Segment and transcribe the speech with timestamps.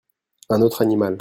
[0.49, 1.19] Un autre animal.